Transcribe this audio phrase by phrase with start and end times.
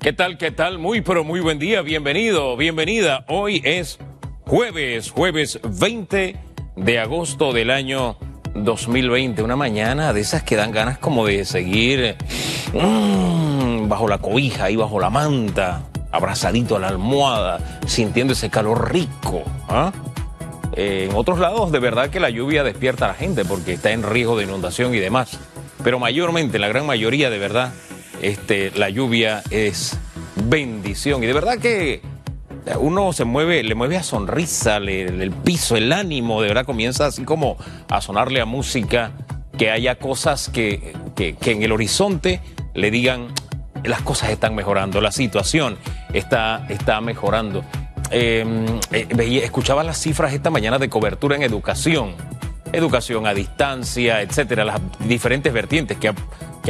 [0.00, 0.38] ¿Qué tal?
[0.38, 0.78] ¿Qué tal?
[0.78, 1.82] Muy, pero muy buen día.
[1.82, 3.26] Bienvenido, bienvenida.
[3.28, 3.98] Hoy es
[4.46, 6.36] jueves, jueves 20
[6.76, 8.16] de agosto del año
[8.54, 9.42] 2020.
[9.42, 12.16] Una mañana de esas que dan ganas como de seguir
[12.72, 18.90] mm, bajo la cobija y bajo la manta, abrazadito a la almohada, sintiendo ese calor
[18.90, 19.42] rico.
[19.68, 19.92] ¿ah?
[20.76, 24.02] en otros lados, de verdad que la lluvia despierta a la gente porque está en
[24.02, 25.38] riesgo de inundación y demás.
[25.84, 27.74] Pero mayormente, la gran mayoría, de verdad,
[28.22, 29.96] este, la lluvia es
[30.44, 31.22] bendición.
[31.22, 32.02] Y de verdad que
[32.78, 37.24] uno se mueve, le mueve a sonrisa, el piso, el ánimo, de verdad comienza así
[37.24, 37.56] como
[37.88, 39.12] a sonarle a música,
[39.56, 42.40] que haya cosas que, que, en el horizonte
[42.74, 43.28] le digan,
[43.84, 45.76] las cosas están mejorando, la situación
[46.12, 47.64] está, está mejorando.
[48.10, 52.14] Em, eh, escuchaba las cifras esta mañana de cobertura en educación,
[52.72, 56.14] educación a distancia, etcétera, las diferentes vertientes que ha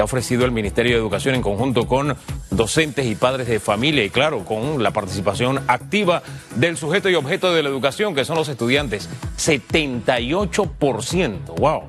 [0.01, 2.17] que ha ofrecido el Ministerio de Educación en conjunto con
[2.51, 6.23] docentes y padres de familia y claro, con la participación activa
[6.57, 9.11] del sujeto y objeto de la educación, que son los estudiantes.
[9.37, 11.83] 78%, wow.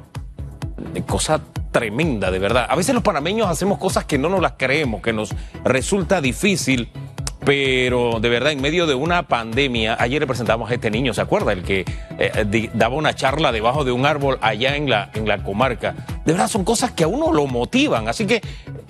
[1.07, 1.39] Cosa
[1.71, 2.65] tremenda, de verdad.
[2.67, 6.91] A veces los panameños hacemos cosas que no nos las creemos, que nos resulta difícil
[7.45, 11.21] pero de verdad, en medio de una pandemia, ayer le presentamos a este niño, ¿se
[11.21, 11.53] acuerda?
[11.53, 11.85] El que
[12.19, 15.95] eh, daba una charla debajo de un árbol allá en la, en la comarca.
[16.23, 18.07] De verdad, son cosas que a uno lo motivan.
[18.07, 18.41] Así que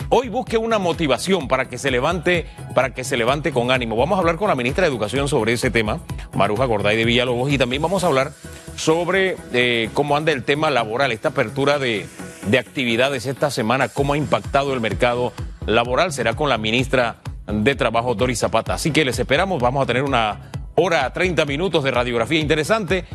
[0.10, 3.96] hoy busque una motivación para que se levante, para que se levante con ánimo.
[3.96, 6.02] Vamos a hablar con la ministra de Educación sobre ese tema,
[6.34, 8.34] Maruja Gorday de Villalobos, y también vamos a hablar
[8.76, 12.06] sobre eh, cómo anda el tema laboral, esta apertura de,
[12.48, 15.32] de actividades esta semana, cómo ha impactado el mercado
[15.66, 16.12] laboral.
[16.12, 17.16] Será con la ministra
[17.48, 18.74] de Trabajo Doris Zapata.
[18.74, 23.06] Así que les esperamos, vamos a tener una hora 30 minutos de radiografía interesante.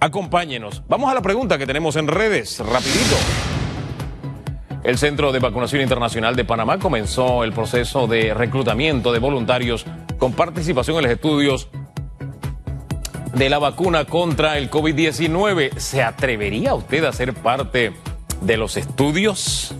[0.00, 0.82] Acompáñenos.
[0.88, 3.16] Vamos a la pregunta que tenemos en redes, rapidito.
[4.82, 9.86] El Centro de Vacunación Internacional de Panamá comenzó el proceso de reclutamiento de voluntarios
[10.18, 11.68] con participación en los estudios
[13.34, 15.78] de la vacuna contra el COVID-19.
[15.78, 17.94] ¿Se atrevería usted a ser parte
[18.42, 19.74] de los estudios?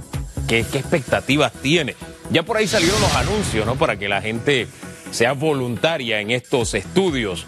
[0.48, 1.94] ¿Qué, qué expectativas tiene?
[2.30, 3.76] Ya por ahí salieron los anuncios, ¿no?
[3.76, 4.66] Para que la gente
[5.10, 7.46] sea voluntaria en estos estudios.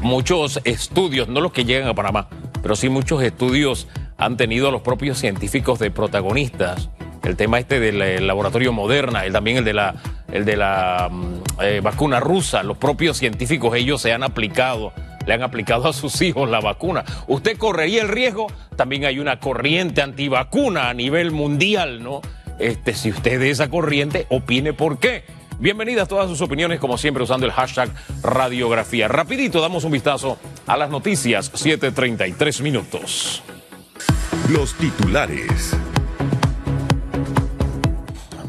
[0.00, 2.28] Muchos estudios, no los que llegan a Panamá,
[2.62, 6.90] pero sí muchos estudios han tenido a los propios científicos de protagonistas.
[7.24, 9.94] El tema este del eh, laboratorio Moderna, el, también el de la,
[10.30, 14.92] el de la mm, eh, vacuna rusa, los propios científicos ellos se han aplicado
[15.26, 17.04] le han aplicado a sus hijos la vacuna.
[17.26, 18.46] ¿Usted correría el riesgo?
[18.76, 22.22] También hay una corriente antivacuna a nivel mundial, ¿no?
[22.58, 25.24] Este, si usted es de esa corriente, opine por qué.
[25.58, 27.90] Bienvenidas todas sus opiniones, como siempre, usando el hashtag
[28.22, 29.08] radiografía.
[29.08, 33.42] Rapidito damos un vistazo a las noticias, 7.33 minutos.
[34.50, 35.76] Los titulares.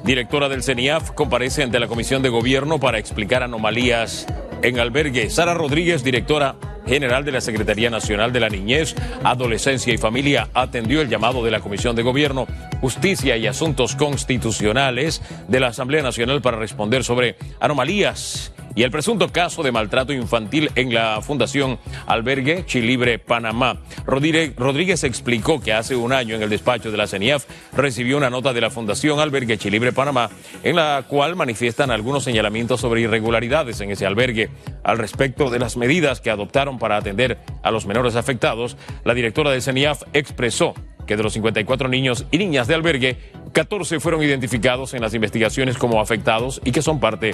[0.04, 4.26] Directora del CENIAF comparece ante la Comisión de Gobierno para explicar anomalías
[4.62, 5.30] en albergue.
[5.30, 6.56] Sara Rodríguez, directora
[6.88, 11.52] general de la Secretaría Nacional de la Niñez, Adolescencia y Familia, atendió el llamado de
[11.52, 12.48] la Comisión de Gobierno,
[12.82, 19.30] Justicia y Asuntos Constitucionales de la Asamblea Nacional para responder sobre anomalías y el presunto
[19.30, 23.80] caso de maltrato infantil en la Fundación Albergue Chilibre Panamá.
[24.06, 27.46] Rodríguez explicó que hace un año en el despacho de la CENIAF
[27.76, 30.30] recibió una nota de la Fundación Albergue Chilibre Panamá
[30.62, 34.52] en la cual manifiestan algunos señalamientos sobre irregularidades en ese albergue.
[34.84, 39.50] Al respecto de las medidas que adoptaron para atender a los menores afectados, la directora
[39.50, 40.76] de CENIAF expresó
[41.08, 43.18] que de los 54 niños y niñas de albergue,
[43.54, 47.34] 14 fueron identificados en las investigaciones como afectados y que son parte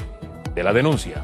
[0.56, 1.24] de la denuncia.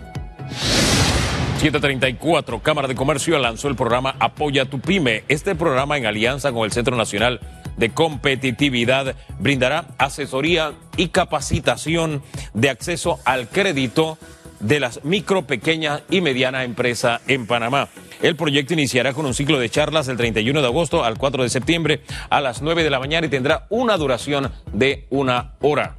[1.60, 5.26] 734, Cámara de Comercio lanzó el programa Apoya tu Pyme.
[5.28, 7.42] Este programa, en alianza con el Centro Nacional
[7.76, 12.24] de Competitividad, brindará asesoría y capacitación
[12.54, 14.18] de acceso al crédito
[14.62, 17.90] de las micro, pequeñas y medianas empresas en Panamá.
[18.22, 21.50] El proyecto iniciará con un ciclo de charlas del 31 de agosto al 4 de
[21.50, 25.98] septiembre a las 9 de la mañana y tendrá una duración de una hora.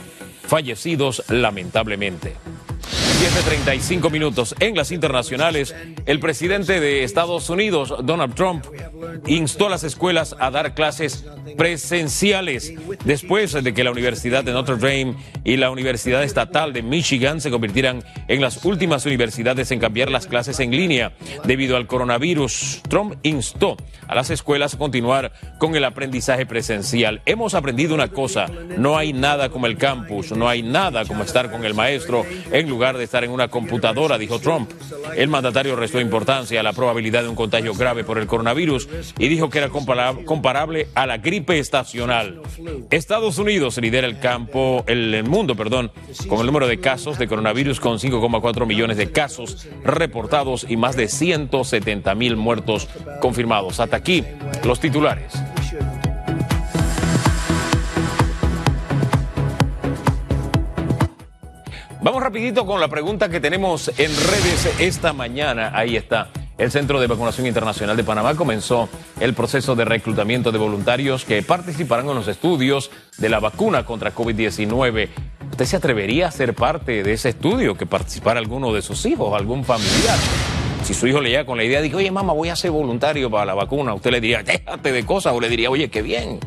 [0.46, 2.36] fallecidos lamentablemente.
[3.20, 4.56] 10 de 35 minutos.
[4.62, 5.76] En las internacionales,
[6.06, 8.66] el presidente de Estados Unidos, Donald Trump,
[9.28, 11.26] instó a las escuelas a dar clases
[11.58, 12.74] presenciales
[13.04, 17.52] después de que la Universidad de Notre Dame y la Universidad Estatal de Michigan se
[17.52, 21.12] convirtieran en las últimas universidades en cambiar las clases en línea
[21.44, 22.84] debido al coronavirus.
[22.88, 23.76] Trump instó
[24.08, 27.22] a las escuelas a continuar con el aprendizaje presencial.
[27.26, 31.52] Hemos aprendido una cosa, no hay nada como el campus, no hay nada como estar
[31.52, 34.70] con el maestro en lugar de estar en una computadora, dijo Trump.
[35.16, 39.28] El mandatario restó importancia a la probabilidad de un contagio grave por el coronavirus y
[39.28, 42.40] dijo que era comparable a la gripe estacional.
[42.92, 45.92] Estados Unidos lidera el campo, el, mundo, perdón,
[46.28, 50.96] con el número de casos de coronavirus con 5,4 millones de casos reportados y más
[50.96, 52.88] de 170 mil muertos
[53.22, 53.80] confirmados.
[53.80, 54.24] Hasta aquí
[54.64, 55.34] los titulares.
[62.02, 65.74] Vamos rapidito con la pregunta que tenemos en redes esta mañana.
[65.76, 66.30] Ahí está.
[66.58, 68.88] El Centro de Vacunación Internacional de Panamá comenzó
[69.20, 74.16] el proceso de reclutamiento de voluntarios que participarán en los estudios de la vacuna contra
[74.16, 75.10] COVID-19.
[75.52, 79.36] ¿Usted se atrevería a ser parte de ese estudio, que participara alguno de sus hijos,
[79.36, 80.18] algún familiar?
[80.84, 82.72] Si su hijo le llega con la idea de que, oye, mamá, voy a ser
[82.72, 86.02] voluntario para la vacuna, usted le diría, déjate de cosas, o le diría, oye, qué
[86.02, 86.40] bien.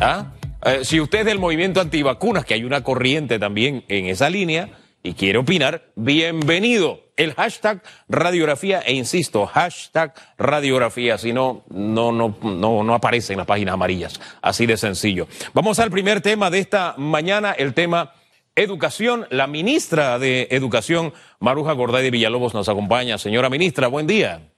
[0.00, 0.32] ¿Ah?
[0.64, 4.68] Eh, si usted es del movimiento antivacunas, que hay una corriente también en esa línea,
[5.06, 7.00] y quiere opinar, bienvenido.
[7.16, 13.38] El hashtag radiografía, e insisto, hashtag radiografía, si no, no, no, no, no aparece en
[13.38, 14.20] las páginas amarillas.
[14.42, 15.28] Así de sencillo.
[15.54, 18.14] Vamos al primer tema de esta mañana, el tema
[18.56, 19.26] educación.
[19.30, 23.16] La ministra de Educación, Maruja Gorday de Villalobos, nos acompaña.
[23.16, 24.50] Señora ministra, buen día.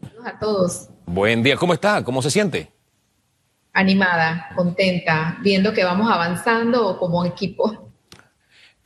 [0.00, 0.88] Saludos a todos.
[1.04, 2.02] Buen día, ¿cómo está?
[2.02, 2.72] ¿Cómo se siente?
[3.74, 7.89] Animada, contenta, viendo que vamos avanzando como equipo.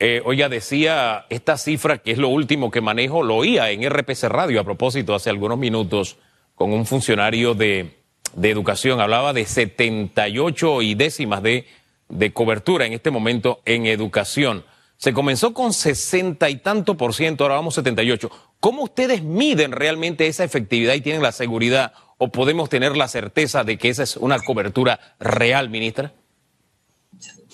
[0.00, 4.25] Eh, oiga, decía esta cifra, que es lo último que manejo, lo oía en RPC
[4.25, 6.17] Radio a propósito hace algunos minutos
[6.55, 8.02] con un funcionario de,
[8.43, 9.00] educación.
[9.00, 11.67] Hablaba de 78 y décimas de,
[12.08, 14.64] de cobertura en este momento en educación.
[14.96, 18.31] Se comenzó con 60 y tanto por ciento, ahora vamos 78.
[18.58, 23.64] ¿Cómo ustedes miden realmente esa efectividad y tienen la seguridad o podemos tener la certeza
[23.64, 26.12] de que esa es una cobertura real, ministra?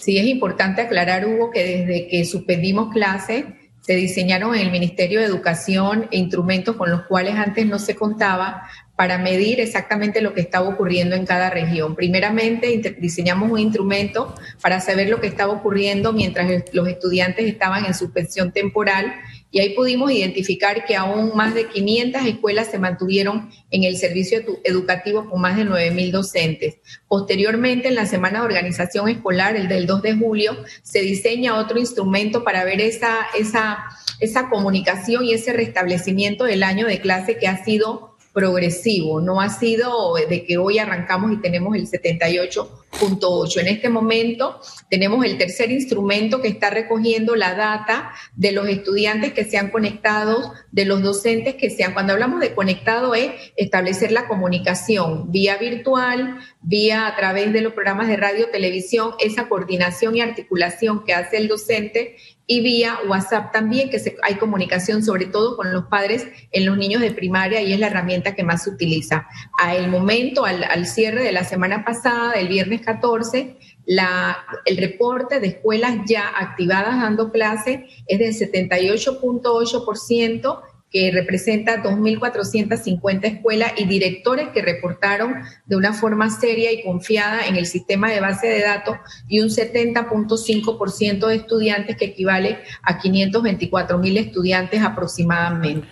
[0.00, 3.44] Sí, es importante aclarar, Hugo, que desde que suspendimos clases,
[3.82, 8.62] se diseñaron en el Ministerio de Educación instrumentos con los cuales antes no se contaba
[8.96, 11.96] para medir exactamente lo que estaba ocurriendo en cada región.
[11.96, 17.94] Primeramente, diseñamos un instrumento para saber lo que estaba ocurriendo mientras los estudiantes estaban en
[17.94, 19.14] suspensión temporal
[19.50, 24.40] y ahí pudimos identificar que aún más de 500 escuelas se mantuvieron en el servicio
[24.64, 26.78] educativo con más de 9.000 docentes.
[27.08, 31.78] Posteriormente, en la semana de organización escolar, el del 2 de julio, se diseña otro
[31.78, 33.78] instrumento para ver esa, esa,
[34.20, 39.48] esa comunicación y ese restablecimiento del año de clase que ha sido progresivo, no ha
[39.48, 43.60] sido de que hoy arrancamos y tenemos el 78.8.
[43.60, 49.32] En este momento tenemos el tercer instrumento que está recogiendo la data de los estudiantes
[49.32, 53.32] que se han conectado, de los docentes que se han, cuando hablamos de conectado es
[53.56, 59.48] establecer la comunicación vía virtual, vía a través de los programas de radio, televisión, esa
[59.48, 62.16] coordinación y articulación que hace el docente
[62.50, 67.00] y vía WhatsApp también, que hay comunicación sobre todo con los padres en los niños
[67.00, 69.28] de primaria y es la herramienta que más se utiliza.
[69.56, 73.56] A el momento, al, al cierre de la semana pasada, del viernes 14,
[73.86, 83.24] la, el reporte de escuelas ya activadas dando clase es del 78.8% que representa 2.450
[83.24, 85.34] escuelas y directores que reportaron
[85.66, 88.96] de una forma seria y confiada en el sistema de base de datos
[89.28, 95.86] y un 70.5% de estudiantes que equivale a 524.000 estudiantes aproximadamente.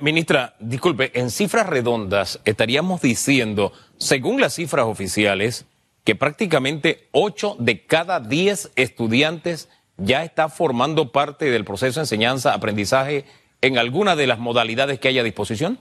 [0.00, 5.64] ministra, disculpe, en cifras redondas estaríamos diciendo, según las cifras oficiales,
[6.04, 13.24] que prácticamente 8 de cada 10 estudiantes ya está formando parte del proceso de enseñanza-aprendizaje
[13.62, 15.78] en alguna de las modalidades que haya a disposición?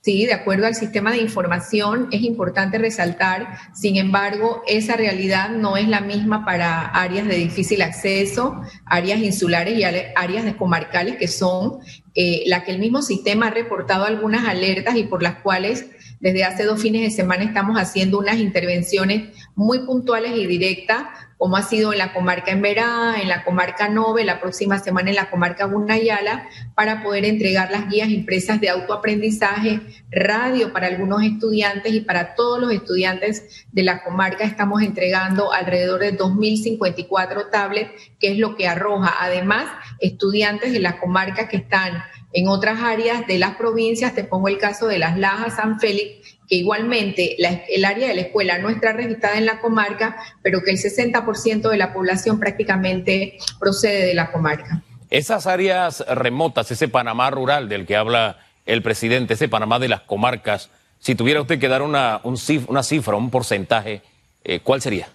[0.00, 5.76] Sí, de acuerdo al sistema de información, es importante resaltar, sin embargo, esa realidad no
[5.76, 11.28] es la misma para áreas de difícil acceso, áreas insulares y áreas de comarcales, que
[11.28, 11.78] son
[12.16, 15.86] eh, las que el mismo sistema ha reportado algunas alertas y por las cuales
[16.22, 21.02] desde hace dos fines de semana estamos haciendo unas intervenciones muy puntuales y directas
[21.42, 25.16] como ha sido en la comarca Emberá, en la comarca Nove, la próxima semana en
[25.16, 29.80] la comarca Gunayala, para poder entregar las guías impresas de autoaprendizaje,
[30.12, 36.02] radio para algunos estudiantes y para todos los estudiantes de la comarca estamos entregando alrededor
[36.02, 39.12] de 2.054 tablets, que es lo que arroja.
[39.18, 39.66] Además,
[39.98, 44.58] estudiantes de la comarca que están en otras áreas de las provincias, te pongo el
[44.58, 47.36] caso de Las Lajas, San Félix, que igualmente
[47.68, 51.70] el área de la escuela no está registrada en la comarca, pero que el 60%
[51.70, 54.82] de la población prácticamente procede de la comarca.
[55.10, 60.00] Esas áreas remotas, ese Panamá rural del que habla el presidente, ese Panamá de las
[60.02, 64.02] comarcas, si tuviera usted que dar una, una cifra, un porcentaje,
[64.44, 65.08] eh, ¿cuál sería?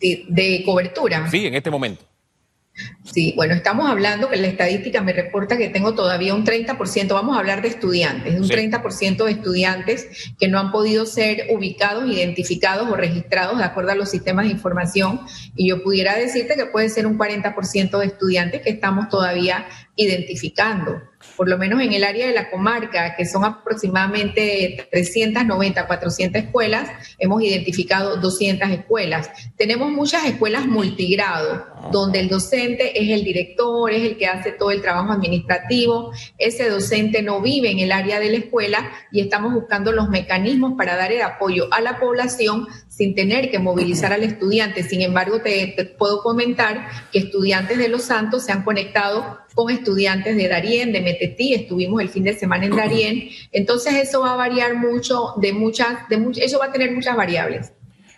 [0.00, 1.28] de cobertura.
[1.28, 2.04] Sí, en este momento.
[3.04, 7.36] Sí, bueno, estamos hablando que la estadística me reporta que tengo todavía un 30%, vamos
[7.36, 12.88] a hablar de estudiantes, un 30% de estudiantes que no han podido ser ubicados, identificados
[12.88, 15.20] o registrados de acuerdo a los sistemas de información.
[15.56, 19.66] Y yo pudiera decirte que puede ser un 40% de estudiantes que estamos todavía
[19.98, 21.02] identificando
[21.36, 26.90] por lo menos en el área de la comarca, que son aproximadamente 390, 400 escuelas,
[27.18, 29.30] hemos identificado 200 escuelas.
[29.56, 34.70] Tenemos muchas escuelas multigrado, donde el docente es el director, es el que hace todo
[34.70, 36.12] el trabajo administrativo.
[36.38, 40.74] Ese docente no vive en el área de la escuela y estamos buscando los mecanismos
[40.76, 42.66] para dar el apoyo a la población
[42.98, 44.82] sin tener que movilizar al estudiante.
[44.82, 50.36] Sin embargo, te, puedo comentar que estudiantes de Los Santos se han conectado con estudiantes
[50.36, 53.30] de Darien, de Metetí, estuvimos el fin de semana en Darien.
[53.52, 57.72] Entonces eso va a variar mucho, de muchas, de eso va a tener muchas variables.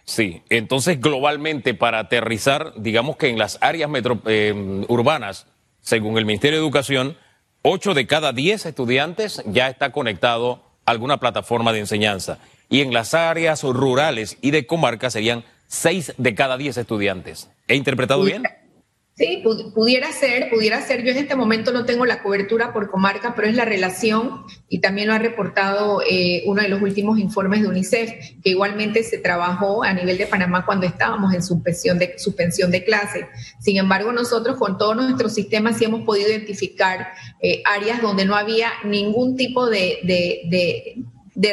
[0.04, 3.90] Sí, entonces globalmente para aterrizar, digamos que en las áreas
[4.28, 5.46] eh, urbanas,
[5.82, 7.18] según el Ministerio de Educación,
[7.60, 12.38] 8 de cada 10 estudiantes ya está conectado a alguna plataforma de enseñanza
[12.70, 17.50] y en las áreas rurales y de comarca serían seis de cada diez estudiantes.
[17.68, 18.44] ¿He interpretado bien?
[19.16, 19.42] Sí,
[19.74, 21.04] pudiera ser, pudiera ser.
[21.04, 24.80] Yo en este momento no tengo la cobertura por comarca, pero es la relación y
[24.80, 28.12] también lo ha reportado eh, uno de los últimos informes de UNICEF,
[28.42, 32.82] que igualmente se trabajó a nivel de Panamá cuando estábamos en suspensión de, suspensión de
[32.82, 33.26] clases.
[33.58, 37.08] Sin embargo, nosotros con todos nuestros sistemas sí hemos podido identificar
[37.42, 39.98] eh, áreas donde no había ningún tipo de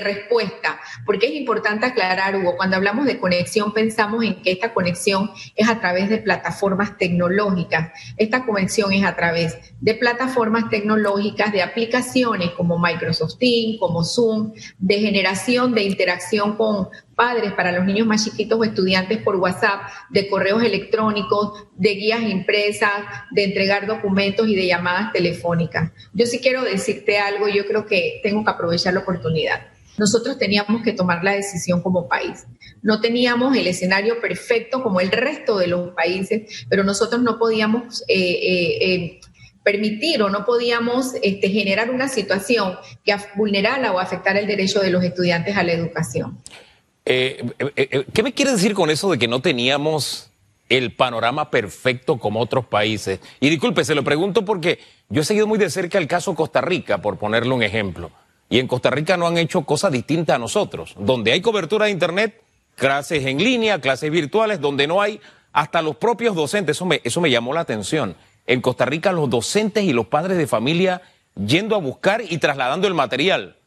[0.01, 5.31] respuesta, porque es importante aclarar, Hugo, cuando hablamos de conexión pensamos en que esta conexión
[5.55, 11.61] es a través de plataformas tecnológicas, esta conexión es a través de plataformas tecnológicas, de
[11.61, 18.05] aplicaciones como Microsoft Teams, como Zoom, de generación de interacción con padres para los niños
[18.07, 22.91] más chiquitos o estudiantes por WhatsApp, de correos electrónicos, de guías impresas,
[23.31, 25.91] de entregar documentos y de llamadas telefónicas.
[26.13, 30.83] Yo sí quiero decirte algo, yo creo que tengo que aprovechar la oportunidad nosotros teníamos
[30.83, 32.45] que tomar la decisión como país.
[32.81, 38.03] No teníamos el escenario perfecto como el resto de los países, pero nosotros no podíamos
[38.07, 39.19] eh, eh, eh,
[39.63, 44.91] permitir o no podíamos este, generar una situación que vulnerara o afectara el derecho de
[44.91, 46.37] los estudiantes a la educación.
[47.03, 50.29] ¿Qué me quiere decir con eso de que no teníamos
[50.69, 53.19] el panorama perfecto como otros países?
[53.39, 56.61] Y disculpe, se lo pregunto porque yo he seguido muy de cerca el caso Costa
[56.61, 58.11] Rica, por ponerle un ejemplo.
[58.49, 60.95] Y en Costa Rica no han hecho cosas distintas a nosotros.
[60.97, 62.41] Donde hay cobertura de Internet,
[62.75, 65.19] clases en línea, clases virtuales, donde no hay
[65.51, 66.77] hasta los propios docentes.
[66.77, 68.15] Eso me, eso me llamó la atención.
[68.45, 71.01] En Costa Rica los docentes y los padres de familia
[71.35, 73.57] yendo a buscar y trasladando el material,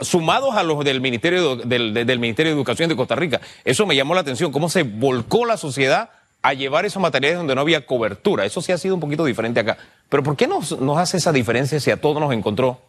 [0.00, 3.40] sumados a los del Ministerio del, del Ministerio de Educación de Costa Rica.
[3.64, 6.10] Eso me llamó la atención, cómo se volcó la sociedad
[6.42, 8.44] a llevar esos materiales donde no había cobertura.
[8.44, 9.78] Eso sí ha sido un poquito diferente acá.
[10.08, 12.80] Pero ¿por qué nos hace esa diferencia si a todos nos encontró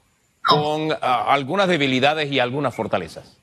[0.48, 3.38] con ah, algunas debilidades y algunas fortalezas.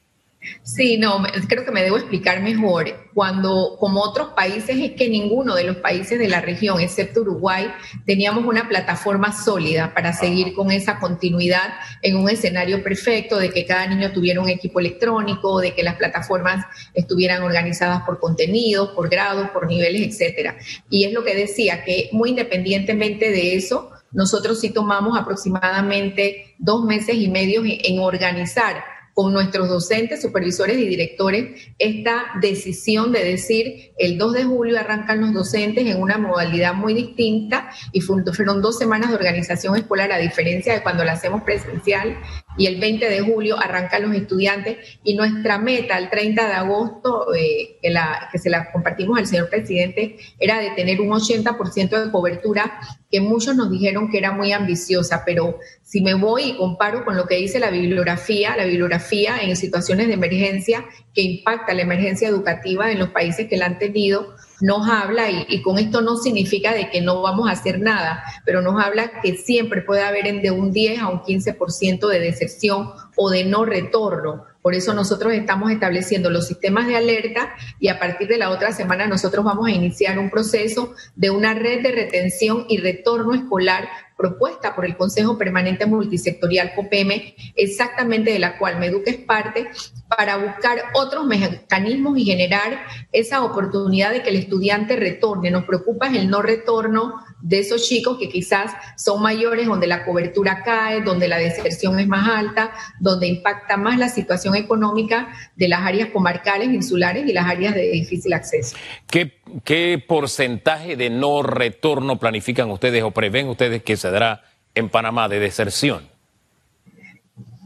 [0.63, 3.09] Sí, no, creo que me debo explicar mejor.
[3.15, 7.71] Cuando, como otros países, es que ninguno de los países de la región, excepto Uruguay,
[8.05, 13.65] teníamos una plataforma sólida para seguir con esa continuidad en un escenario perfecto de que
[13.65, 19.09] cada niño tuviera un equipo electrónico, de que las plataformas estuvieran organizadas por contenidos, por
[19.09, 20.57] grados, por niveles, etcétera.
[20.91, 26.85] Y es lo que decía, que muy independientemente de eso, nosotros sí tomamos aproximadamente dos
[26.85, 28.83] meses y medio en organizar
[29.15, 35.21] con nuestros docentes, supervisores y directores esta decisión de decir el 2 de julio arrancan
[35.21, 40.19] los docentes en una modalidad muy distinta y fueron dos semanas de organización escolar a
[40.19, 42.17] diferencia de cuando la hacemos presencial
[42.57, 47.35] y el 20 de julio arrancan los estudiantes y nuestra meta el 30 de agosto,
[47.35, 47.93] eh, que,
[48.33, 52.81] que se la compartimos al señor presidente, era de tener un 80% de cobertura
[53.11, 57.17] que muchos nos dijeron que era muy ambiciosa, pero si me voy y comparo con
[57.17, 60.85] lo que dice la bibliografía, la bibliografía en situaciones de emergencia
[61.15, 64.35] que impacta la emergencia educativa en los países que la han tenido,
[64.65, 68.63] nos habla, y, con esto no significa de que no vamos a hacer nada, pero
[68.63, 73.29] nos habla que siempre puede haber de un 10 a un 15% de deserción o
[73.29, 74.47] de no retorno.
[74.63, 78.73] Por eso nosotros estamos estableciendo los sistemas de alerta y a partir de la otra
[78.73, 83.87] semana nosotros vamos a iniciar un proceso de una red de retención y retorno escolar
[84.17, 89.69] propuesta por el Consejo Permanente Multisectorial COPEME, exactamente de la cual Meduca es parte,
[90.17, 95.51] para buscar otros mecanismos y generar esa oportunidad de que el estudiante retorne.
[95.51, 100.63] Nos preocupa el no retorno de esos chicos que quizás son mayores, donde la cobertura
[100.63, 105.81] cae, donde la deserción es más alta, donde impacta más la situación económica de las
[105.81, 108.77] áreas comarcales, insulares y las áreas de difícil acceso.
[109.09, 114.43] ¿Qué, porcentaje de no retorno planifican ustedes o prevén ustedes que se dará
[114.75, 116.07] en Panamá de deserción?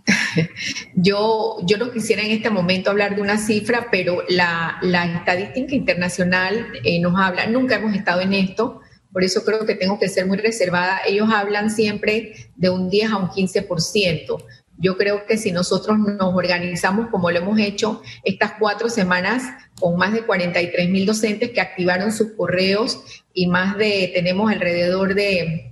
[0.95, 4.79] Yo, yo no quisiera en este momento hablar de una cifra, pero la,
[5.19, 8.81] estadística internacional eh, nos habla, nunca hemos estado en esto,
[9.13, 11.01] por eso creo que tengo que ser muy reservada.
[11.07, 14.45] Ellos hablan siempre de un 10 a un 15%.
[14.79, 19.43] Yo creo que si nosotros nos organizamos como lo hemos hecho estas cuatro semanas
[19.81, 23.03] con más de 43 mil docentes que activaron sus correos
[23.35, 25.68] y más de, tenemos alrededor de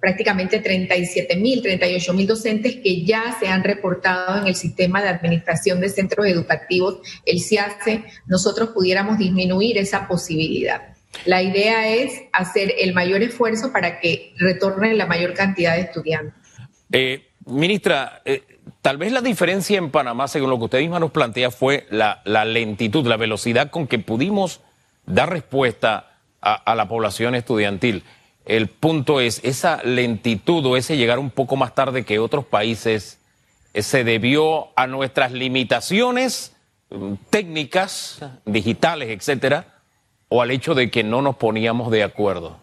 [0.00, 5.08] prácticamente 37 mil, 38 mil docentes que ya se han reportado en el sistema de
[5.08, 10.94] administración de centros educativos, el CIACE, nosotros pudiéramos disminuir esa posibilidad.
[11.24, 16.34] La idea es hacer el mayor esfuerzo para que retorne la mayor cantidad de estudiantes.
[16.92, 18.42] Eh, ministra, eh,
[18.82, 22.22] tal vez la diferencia en Panamá, según lo que usted misma nos plantea, fue la,
[22.44, 24.60] lentitud, la velocidad con que pudimos
[25.06, 26.04] dar respuesta
[26.40, 28.04] a la población estudiantil.
[28.48, 33.20] El punto es, esa lentitud o ese llegar un poco más tarde que otros países
[33.74, 36.56] eh, se debió a nuestras limitaciones
[36.88, 39.82] mm, técnicas, digitales, etcétera,
[40.30, 42.56] o al hecho de que no nos poníamos de acuerdo.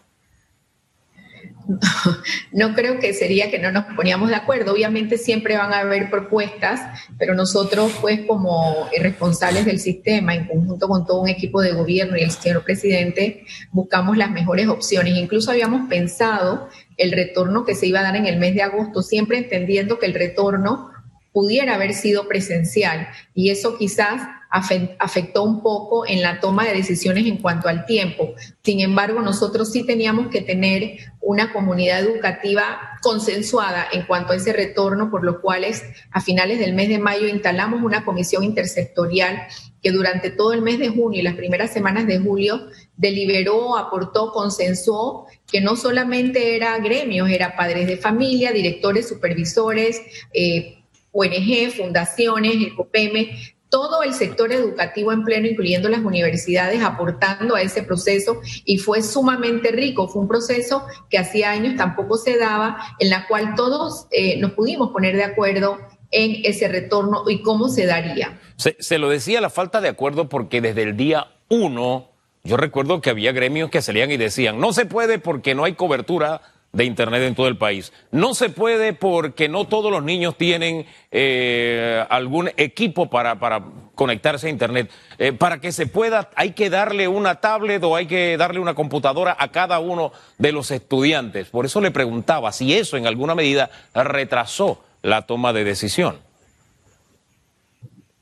[2.52, 4.72] No creo que sería que no nos poníamos de acuerdo.
[4.72, 6.80] Obviamente siempre van a haber propuestas,
[7.18, 12.16] pero nosotros, pues, como responsables del sistema, en conjunto con todo un equipo de gobierno
[12.16, 15.16] y el señor presidente, buscamos las mejores opciones.
[15.16, 19.02] Incluso habíamos pensado el retorno que se iba a dar en el mes de agosto,
[19.02, 20.90] siempre entendiendo que el retorno
[21.32, 27.26] pudiera haber sido presencial y eso quizás afectó un poco en la toma de decisiones
[27.26, 28.34] en cuanto al tiempo.
[28.62, 34.52] Sin embargo, nosotros sí teníamos que tener una comunidad educativa consensuada en cuanto a ese
[34.52, 35.64] retorno, por lo cual
[36.12, 39.46] a finales del mes de mayo instalamos una comisión intersectorial
[39.82, 42.66] que durante todo el mes de junio y las primeras semanas de julio
[42.96, 50.00] deliberó, aportó, consensuó que no solamente era gremios, era padres de familia, directores, supervisores,
[50.32, 57.56] eh, ONG, fundaciones, el COPEME, todo el sector educativo en pleno, incluyendo las universidades, aportando
[57.56, 60.08] a ese proceso y fue sumamente rico.
[60.08, 64.52] Fue un proceso que hacía años tampoco se daba, en la cual todos eh, nos
[64.52, 65.78] pudimos poner de acuerdo
[66.10, 68.40] en ese retorno y cómo se daría.
[68.56, 72.10] Se, se lo decía la falta de acuerdo porque desde el día uno,
[72.44, 75.74] yo recuerdo que había gremios que salían y decían, no se puede porque no hay
[75.74, 76.42] cobertura
[76.76, 77.92] de Internet en todo el país.
[78.10, 84.48] No se puede porque no todos los niños tienen eh, algún equipo para, para, conectarse
[84.48, 84.90] a Internet.
[85.16, 88.74] Eh, para que se pueda, hay que darle una tablet o hay que darle una
[88.74, 91.48] computadora a cada uno de los estudiantes.
[91.48, 96.25] Por eso le preguntaba si eso en alguna medida retrasó la toma de decisión.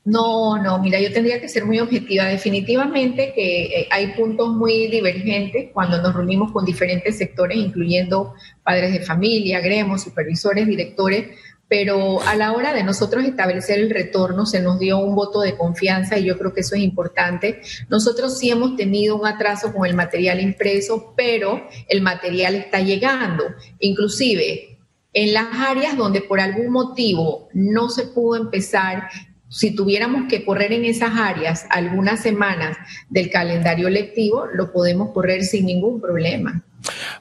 [0.05, 2.25] No, no, mira, yo tendría que ser muy objetiva.
[2.25, 8.93] Definitivamente que eh, hay puntos muy divergentes cuando nos reunimos con diferentes sectores, incluyendo padres
[8.93, 11.29] de familia, gremios, supervisores, directores,
[11.67, 15.57] pero a la hora de nosotros establecer el retorno se nos dio un voto de
[15.57, 17.61] confianza y yo creo que eso es importante.
[17.89, 23.45] Nosotros sí hemos tenido un atraso con el material impreso, pero el material está llegando.
[23.79, 24.77] Inclusive
[25.13, 29.09] en las áreas donde por algún motivo no se pudo empezar
[29.49, 32.77] si tuviéramos que correr en esas áreas algunas semanas
[33.09, 36.63] del calendario lectivo, lo podemos correr sin ningún problema.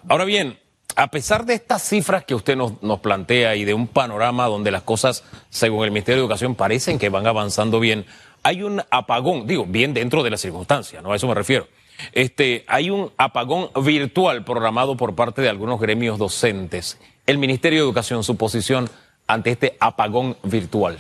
[0.09, 0.59] Ahora bien,
[0.97, 4.83] a pesar de estas cifras que usted nos, plantea y de un panorama donde las
[4.83, 8.07] cosas, según el Ministerio de Educación, parecen que van avanzando bien,
[8.43, 11.13] hay un apagón, digo, bien dentro de las circunstancias, ¿no?
[11.13, 11.67] A eso me refiero.
[12.13, 16.99] Este, hay un apagón virtual programado por parte de algunos gremios docentes.
[17.27, 18.91] El Ministerio de Educación, su posición
[19.27, 20.99] ante este apagón virtual.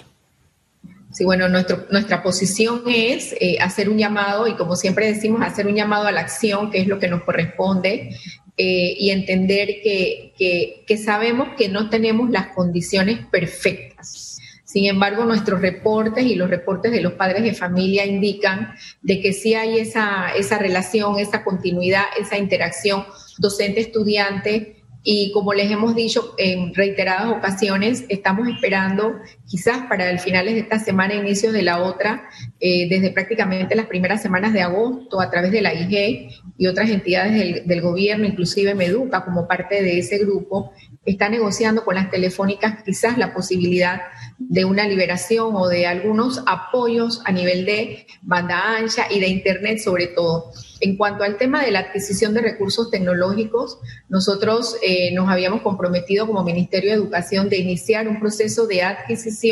[1.14, 5.77] Sí, bueno, nuestra posición es eh, hacer un llamado y como siempre decimos, hacer un
[5.77, 8.16] llamado a la acción, que es lo que nos corresponde,
[8.57, 14.38] eh, y entender que, que, que sabemos que no tenemos las condiciones perfectas.
[14.64, 19.33] Sin embargo, nuestros reportes y los reportes de los padres de familia indican de que
[19.33, 23.05] sí hay esa, esa relación, esa continuidad, esa interacción
[23.38, 29.12] docente-estudiante y como les hemos dicho en reiteradas ocasiones, estamos esperando
[29.54, 33.86] quizás para el finales de esta semana, inicios de la otra, eh, desde prácticamente las
[33.86, 38.26] primeras semanas de agosto, a través de la IG y otras entidades del, del gobierno,
[38.26, 40.72] inclusive Meduca como parte de ese grupo,
[41.04, 44.00] está negociando con las telefónicas quizás la posibilidad
[44.38, 49.78] de una liberación o de algunos apoyos a nivel de banda ancha y de Internet
[49.78, 50.50] sobre todo.
[50.80, 56.26] En cuanto al tema de la adquisición de recursos tecnológicos, nosotros eh, nos habíamos comprometido
[56.26, 59.43] como Ministerio de Educación de iniciar un proceso de adquisición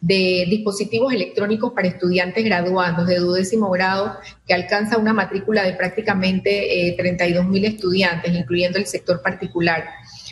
[0.00, 6.88] de dispositivos electrónicos para estudiantes graduados de duodécimo grado que alcanza una matrícula de prácticamente
[6.88, 9.84] eh, 32 mil estudiantes, incluyendo el sector particular.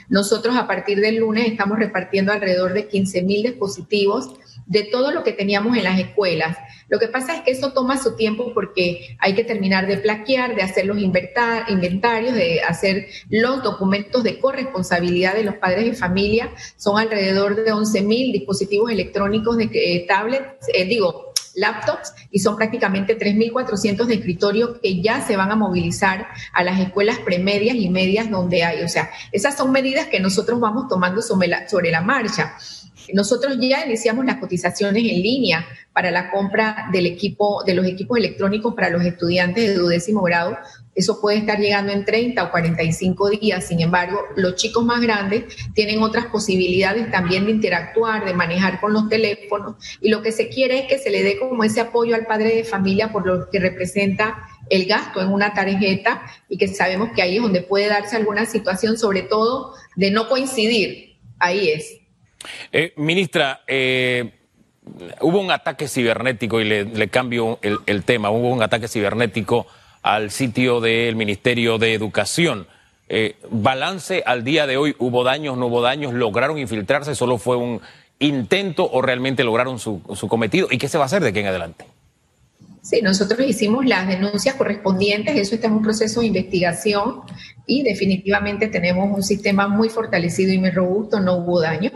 [0.08, 4.34] Nosotros a partir del lunes estamos repartiendo alrededor de 15 mil dispositivos
[4.66, 6.56] de todo lo que teníamos en las escuelas.
[6.90, 10.56] Lo que pasa es que eso toma su tiempo porque hay que terminar de plaquear,
[10.56, 16.50] de hacer los inventarios, de hacer los documentos de corresponsabilidad de los padres de familia.
[16.76, 22.56] Son alrededor de 11 mil dispositivos electrónicos de eh, tablets, eh, digo, laptops y son
[22.56, 27.88] prácticamente 3.400 de escritorio que ya se van a movilizar a las escuelas premedias y
[27.88, 28.82] medias donde hay.
[28.82, 32.56] O sea, esas son medidas que nosotros vamos tomando sobre la marcha.
[33.12, 38.18] Nosotros ya iniciamos las cotizaciones en línea para la compra del equipo, de los equipos
[38.18, 40.56] electrónicos para los estudiantes de duodécimo grado.
[40.94, 43.66] Eso puede estar llegando en 30 o 45 días.
[43.66, 48.92] Sin embargo, los chicos más grandes tienen otras posibilidades también de interactuar, de manejar con
[48.92, 49.76] los teléfonos.
[50.00, 52.54] Y lo que se quiere es que se le dé como ese apoyo al padre
[52.54, 54.36] de familia por lo que representa
[54.68, 58.46] el gasto en una tarjeta y que sabemos que ahí es donde puede darse alguna
[58.46, 61.16] situación, sobre todo de no coincidir.
[61.38, 61.99] Ahí es.
[62.72, 64.32] Eh, ministra, eh,
[65.20, 69.66] hubo un ataque cibernético y le, cambio el, tema, hubo un ataque cibernético
[70.02, 72.66] al sitio del Ministerio de Educación.
[73.08, 76.14] Eh, balance al día de hoy, ¿hubo daños, no hubo daños?
[76.14, 77.14] ¿Lograron infiltrarse?
[77.14, 77.80] ¿Solo fue un
[78.18, 80.68] intento o realmente lograron su, su cometido?
[80.70, 81.86] ¿Y qué se va a hacer de aquí en adelante?
[82.82, 87.20] Sí, nosotros hicimos las denuncias correspondientes, eso está en un proceso de investigación
[87.66, 91.90] y definitivamente tenemos un sistema muy fortalecido y muy robusto, no hubo daño.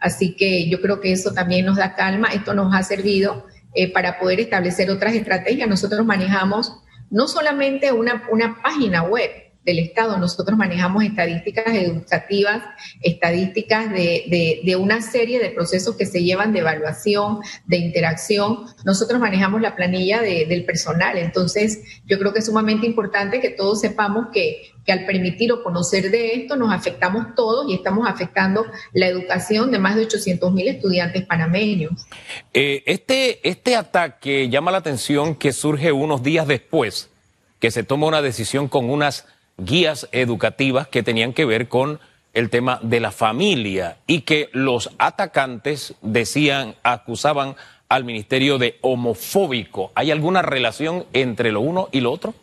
[0.00, 2.28] Así que yo creo que eso también nos da calma.
[2.28, 5.68] Esto nos ha servido eh, para poder establecer otras estrategias.
[5.68, 6.72] Nosotros manejamos
[7.10, 9.30] no solamente una, una página web,
[9.64, 10.16] del Estado.
[10.16, 12.62] Nosotros manejamos estadísticas educativas,
[13.00, 18.64] estadísticas de, de, una serie de procesos que se llevan de evaluación, de interacción.
[18.84, 21.18] Nosotros manejamos la planilla del personal.
[21.18, 25.62] Entonces, yo creo que es sumamente importante que todos sepamos que, que al permitir o
[25.62, 30.52] conocer de esto nos afectamos todos y estamos afectando la educación de más de 800
[30.52, 32.06] mil estudiantes panameños.
[32.54, 37.10] Eh, este, este ataque llama la atención que surge unos días después
[37.58, 39.26] que se toma una decisión con unas
[39.64, 42.00] guías educativas que tenían que ver con
[42.32, 47.56] el tema de la familia y que los atacantes decían, acusaban
[47.88, 49.90] al ministerio de homofóbico.
[49.94, 52.34] ¿Hay alguna relación entre lo uno y lo otro?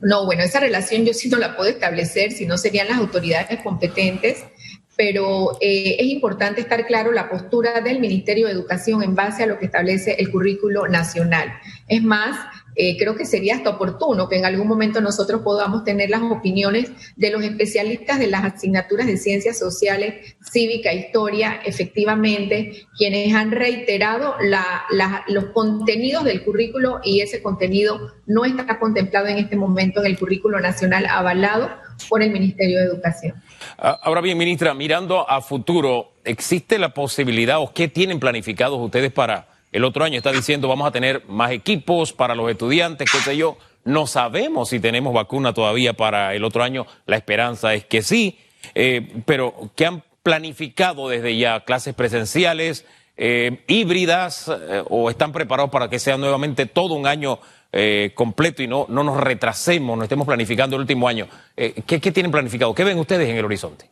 [0.00, 3.60] No, bueno, esa relación yo sí no la puedo establecer, si no serían las autoridades
[3.62, 4.44] competentes,
[4.96, 9.46] pero eh, es importante estar claro la postura del Ministerio de Educación en base a
[9.46, 11.52] lo que establece el currículo nacional.
[11.88, 12.38] Es más,
[12.76, 16.90] eh, creo que sería hasta oportuno que en algún momento nosotros podamos tener las opiniones
[17.16, 24.34] de los especialistas de las asignaturas de ciencias sociales, cívica, historia, efectivamente, quienes han reiterado
[25.28, 30.18] los contenidos del currículo y ese contenido no está contemplado en este momento en el
[30.18, 31.70] currículo nacional avalado
[32.08, 33.42] por el Ministerio de Educación.
[33.78, 39.12] Ah, ahora bien, ministra, mirando a futuro, ¿existe la posibilidad o qué tienen planificados ustedes
[39.12, 43.18] para el otro año está diciendo vamos a tener más equipos para los estudiantes, qué
[43.18, 43.58] sé yo.
[43.82, 46.86] No sabemos si tenemos vacuna todavía para el otro año.
[47.06, 48.38] La esperanza es que sí.
[48.76, 51.64] Eh, pero ¿qué han planificado desde ya?
[51.64, 57.40] ¿Clases presenciales, eh, híbridas eh, o están preparados para que sea nuevamente todo un año
[58.14, 61.26] completo y no, no nos retrasemos, no estemos planificando el último año?
[61.56, 62.72] ¿qué, ¿Qué tienen planificado?
[62.72, 63.90] ¿Qué ven ustedes en el horizonte?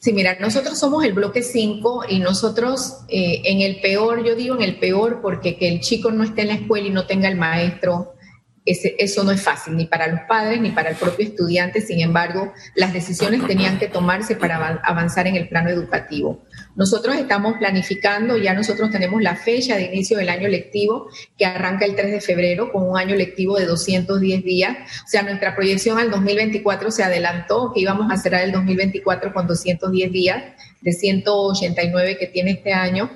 [0.00, 4.54] Sí, mira, nosotros somos el bloque 5 y nosotros eh, en el peor, yo digo
[4.54, 7.28] en el peor porque que el chico no esté en la escuela y no tenga
[7.28, 8.14] el maestro,
[8.64, 11.80] eso no es fácil, ni para los padres ni para el propio estudiante.
[11.80, 16.44] Sin embargo, las decisiones tenían que tomarse para avanzar en el plano educativo.
[16.76, 21.86] Nosotros estamos planificando, ya nosotros tenemos la fecha de inicio del año lectivo que arranca
[21.86, 24.76] el 3 de febrero con un año lectivo de 210 días.
[25.04, 29.46] O sea, nuestra proyección al 2024 se adelantó, que íbamos a cerrar el 2024 con
[29.46, 30.44] 210 días
[30.82, 33.10] de 189 que tiene este año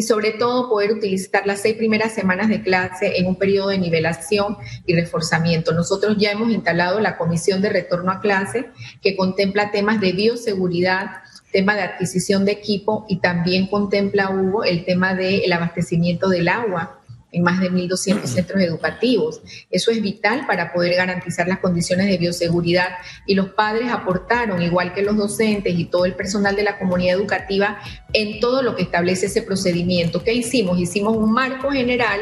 [0.00, 3.76] y sobre todo poder utilizar las seis primeras semanas de clase en un periodo de
[3.76, 5.74] nivelación y reforzamiento.
[5.74, 8.70] Nosotros ya hemos instalado la comisión de retorno a clase
[9.02, 11.16] que contempla temas de bioseguridad,
[11.52, 16.99] tema de adquisición de equipo y también contempla, Hugo, el tema del abastecimiento del agua
[17.32, 19.40] en más de 1.200 centros educativos.
[19.70, 22.88] Eso es vital para poder garantizar las condiciones de bioseguridad
[23.26, 27.16] y los padres aportaron, igual que los docentes y todo el personal de la comunidad
[27.16, 27.78] educativa,
[28.12, 30.22] en todo lo que establece ese procedimiento.
[30.24, 30.78] ¿Qué hicimos?
[30.78, 32.20] Hicimos un marco general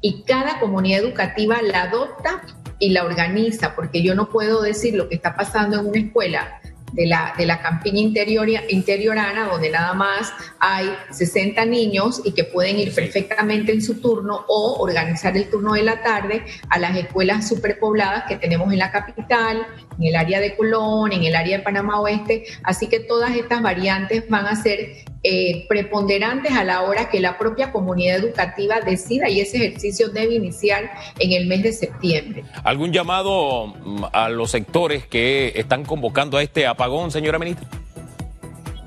[0.00, 2.42] y cada comunidad educativa la adopta
[2.78, 6.60] y la organiza, porque yo no puedo decir lo que está pasando en una escuela
[6.92, 12.44] de la, de la campiña interior, interiorana, donde nada más hay 60 niños y que
[12.44, 16.96] pueden ir perfectamente en su turno o organizar el turno de la tarde a las
[16.96, 19.66] escuelas superpobladas que tenemos en la capital,
[19.98, 22.44] en el área de Colón, en el área de Panamá Oeste.
[22.62, 27.36] Así que todas estas variantes van a ser eh, preponderantes a la hora que la
[27.36, 32.44] propia comunidad educativa decida y ese ejercicio debe iniciar en el mes de septiembre.
[32.64, 37.68] ¿Algún llamado mm, a los sectores que están convocando a este apagón, señora ministra?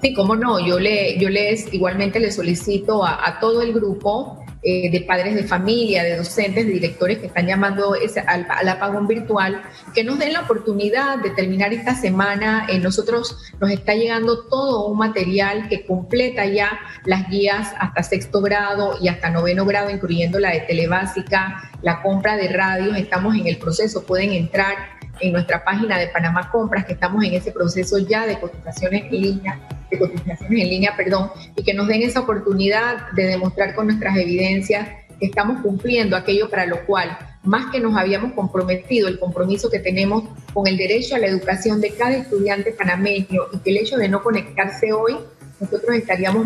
[0.02, 4.44] Sí, cómo no, yo, le, yo les igualmente le solicito a, a todo el grupo
[4.66, 7.96] eh, de padres de familia, de docentes, de directores que están llamando
[8.28, 9.62] al, apagón virtual,
[9.94, 12.66] que nos den la oportunidad de terminar esta semana.
[12.70, 18.40] Eh, nosotros nos está llegando todo un material que completa ya las guías hasta sexto
[18.40, 22.96] grado y hasta noveno grado, incluyendo la de telebásica, la compra de radios.
[22.96, 24.76] Estamos en el proceso, pueden entrar
[25.20, 29.22] en nuestra página de Panamá Compras, que estamos en ese proceso ya de cotizaciones en
[29.22, 33.88] línea de cotizaciones en línea, perdón, y que nos den esa oportunidad de demostrar con
[33.88, 34.88] nuestras evidencias
[35.20, 39.80] que estamos cumpliendo aquello para lo cual más que nos habíamos comprometido, el compromiso que
[39.80, 40.24] tenemos
[40.54, 44.08] con el derecho a la educación de cada estudiante panameño y que el hecho de
[44.10, 45.18] no conectarse hoy,
[45.60, 46.46] nosotros estaríamos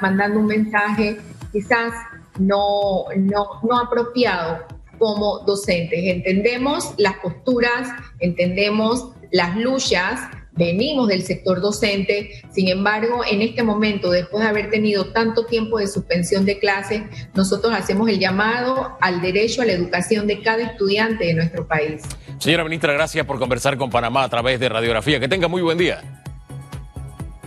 [0.00, 1.18] mandando un mensaje
[1.52, 1.92] quizás
[2.38, 4.66] no, no, no apropiado
[4.98, 6.00] como docentes.
[6.04, 7.88] Entendemos las posturas,
[8.20, 10.20] entendemos las luchas,
[10.52, 15.78] venimos del sector docente, sin embargo, en este momento, después de haber tenido tanto tiempo
[15.78, 17.02] de suspensión de clases,
[17.34, 22.02] nosotros hacemos el llamado al derecho a la educación de cada estudiante de nuestro país.
[22.38, 25.20] Señora ministra, gracias por conversar con Panamá a través de radiografía.
[25.20, 26.02] Que tenga muy buen día.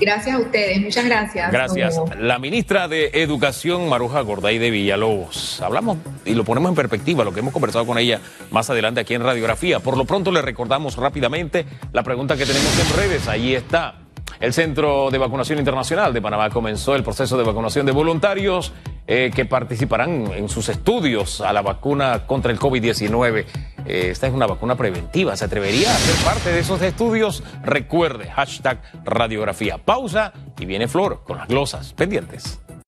[0.02, 1.52] Gracias a ustedes, muchas gracias.
[1.52, 2.02] Gracias.
[2.18, 5.62] La ministra de Educación, Maruja Gorday de Villalobos.
[5.62, 9.14] Hablamos y lo ponemos en perspectiva, lo que hemos conversado con ella más adelante aquí
[9.14, 9.80] en Radiografía.
[9.80, 13.28] Por lo pronto le recordamos rápidamente la pregunta que tenemos en redes.
[13.28, 13.94] Ahí está.
[14.40, 18.74] El Centro de Vacunación Internacional de Panamá comenzó el proceso de vacunación de voluntarios
[19.14, 23.46] eh, que participarán en sus estudios a la vacuna contra el COVID-19.
[23.86, 25.36] Eh, esta es una vacuna preventiva.
[25.36, 27.44] ¿Se atrevería a ser parte de esos estudios?
[27.62, 29.80] Recuerde, hashtag radiografía.
[29.80, 32.61] Pausa y viene Flor con las glosas pendientes.